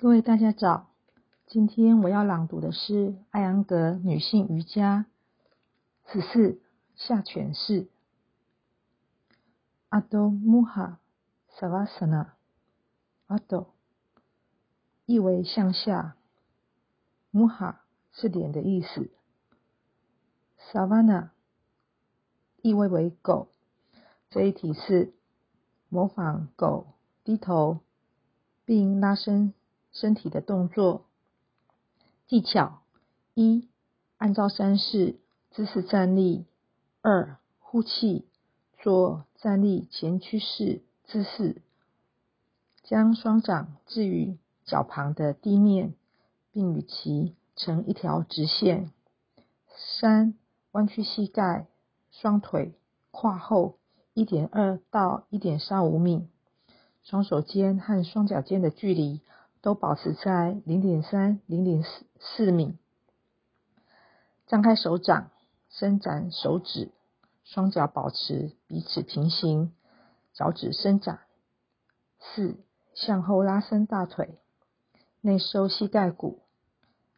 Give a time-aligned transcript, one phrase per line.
[0.00, 0.90] 各位大家早，
[1.48, 5.06] 今天我要朗读的是艾扬格女性瑜伽
[6.06, 6.60] 十四
[6.94, 7.88] 下犬式。
[9.88, 11.00] 阿多穆哈
[11.48, 12.36] 萨瓦萨纳
[13.26, 13.74] 阿多，
[15.04, 16.16] 意为向下，
[17.32, 19.10] 穆哈是脸的意思，
[20.58, 21.32] 萨瓦纳
[22.62, 23.48] 意为为狗，
[24.30, 25.12] 这一题是
[25.88, 26.86] 模仿狗
[27.24, 27.80] 低头
[28.64, 29.54] 并拉伸。
[30.00, 31.06] 身体的动作
[32.28, 32.82] 技巧：
[33.34, 33.68] 一、
[34.16, 35.18] 按照山式
[35.50, 36.44] 姿势站立；
[37.02, 38.24] 二、呼气，
[38.78, 41.62] 做站立前屈式姿势，
[42.84, 45.94] 将双掌置于脚旁的地面，
[46.52, 48.92] 并与其成一条直线；
[49.98, 50.34] 三、
[50.70, 51.66] 弯曲膝盖，
[52.12, 52.72] 双腿
[53.10, 53.78] 跨后
[54.14, 56.28] 一点二到一点三五米，
[57.02, 59.20] 双手间和双脚间的距离。
[59.60, 62.76] 都保持在零点三、零点四四米。
[64.46, 65.30] 张开手掌，
[65.68, 66.90] 伸展手指，
[67.44, 69.72] 双脚保持彼此平行，
[70.32, 71.20] 脚趾伸展。
[72.20, 72.56] 四、
[72.94, 74.38] 向后拉伸大腿，
[75.20, 76.40] 内收膝盖骨，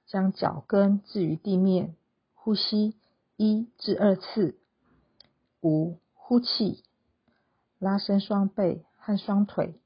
[0.06, 1.94] 将脚跟置于地面，
[2.34, 2.96] 呼吸
[3.36, 4.58] 一至二次。
[5.62, 6.82] 五、呼气，
[7.78, 9.78] 拉伸双背和双腿，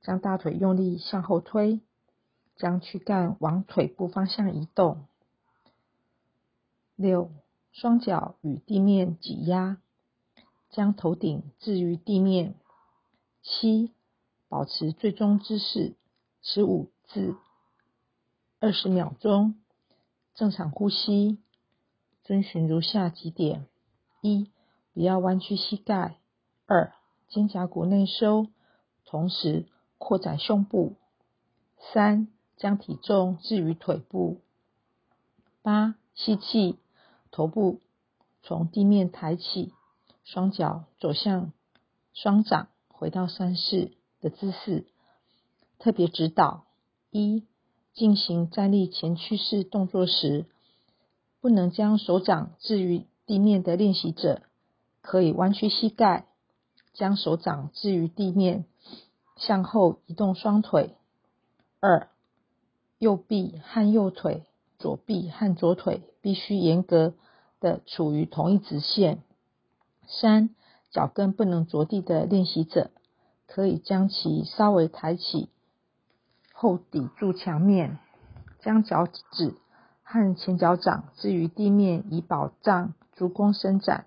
[0.00, 1.80] 将大腿用力向后推。
[2.60, 5.06] 将躯干往腿部方向移动。
[6.94, 7.30] 六，
[7.72, 9.78] 双脚与地面挤压，
[10.68, 12.54] 将头顶置于地面。
[13.42, 13.94] 七，
[14.50, 15.94] 保持最终姿势
[16.42, 17.34] 十五至
[18.58, 19.54] 二十秒钟，
[20.34, 21.38] 正常呼吸。
[22.22, 23.66] 遵循如下几点：
[24.20, 24.50] 一，
[24.92, 26.18] 不要弯曲膝盖；
[26.66, 26.92] 二，
[27.28, 28.48] 肩胛骨内收，
[29.06, 30.96] 同时扩展胸部；
[31.94, 32.28] 三。
[32.60, 34.42] 将体重置于腿部。
[35.62, 36.78] 八，吸气，
[37.30, 37.80] 头部
[38.42, 39.72] 从地面抬起，
[40.24, 41.52] 双脚走向
[42.12, 44.86] 双掌，回到山式的姿势。
[45.78, 46.66] 特别指导：
[47.10, 47.46] 一，
[47.94, 50.44] 进行站立前屈式动作时，
[51.40, 54.42] 不能将手掌置于地面的练习者，
[55.00, 56.26] 可以弯曲膝盖，
[56.92, 58.66] 将手掌置于地面，
[59.36, 60.94] 向后移动双腿。
[61.80, 62.10] 二。
[63.00, 64.44] 右臂和右腿，
[64.78, 67.14] 左臂和左腿必须严格
[67.58, 69.22] 的处于同一直线。
[70.06, 70.50] 三，
[70.90, 72.90] 脚跟不能着地的练习者，
[73.46, 75.48] 可以将其稍微抬起
[76.52, 77.98] 后抵住墙面，
[78.60, 79.54] 将脚趾
[80.02, 84.04] 和前脚掌置于地面以保障足弓伸展。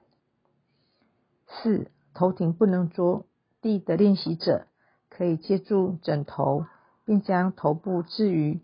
[1.48, 3.26] 四，头顶不能着
[3.60, 4.68] 地的练习者，
[5.10, 6.68] 可以借助枕头，
[7.06, 8.62] 并将头部置于。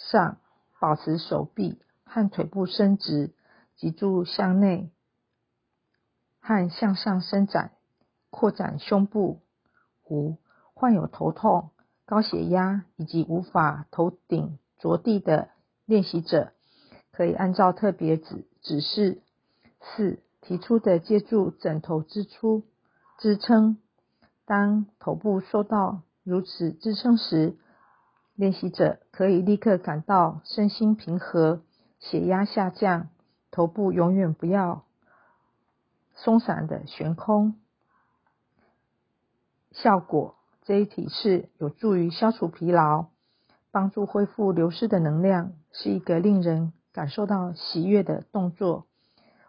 [0.00, 0.38] 上，
[0.80, 3.32] 保持手臂和腿部伸直，
[3.76, 4.90] 脊柱向内
[6.40, 7.72] 和向上伸展，
[8.30, 9.40] 扩展胸部。
[10.08, 10.38] 五，
[10.74, 11.70] 患有头痛、
[12.06, 15.50] 高血压以及无法头顶着地的
[15.84, 16.52] 练习者，
[17.12, 19.22] 可以按照特别指指示
[19.80, 22.64] 四提出的借助枕头支出
[23.18, 23.78] 支撑。
[24.46, 27.56] 当头部受到如此支撑时，
[28.40, 31.60] 练习者可以立刻感到身心平和、
[31.98, 33.10] 血压下降，
[33.50, 34.86] 头部永远不要
[36.14, 37.56] 松散的悬空。
[39.72, 43.08] 效果这一体式有助于消除疲劳，
[43.70, 48.86] 帮助恢复流失的能量，是一个令人感受到喜悦的动作。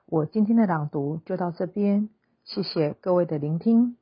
[0.05, 2.09] 我今天的朗读就到这边，
[2.43, 3.95] 谢谢各位的聆听。